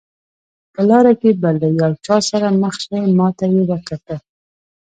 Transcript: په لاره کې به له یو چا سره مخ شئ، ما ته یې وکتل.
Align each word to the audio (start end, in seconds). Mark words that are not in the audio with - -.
په 0.73 0.81
لاره 0.89 1.13
کې 1.21 1.29
به 1.41 1.49
له 1.59 1.67
یو 1.79 1.91
چا 2.05 2.17
سره 2.29 2.47
مخ 2.61 2.75
شئ، 2.83 3.01
ما 3.17 3.27
ته 3.37 3.45
یې 3.53 3.61
وکتل. 3.69 4.19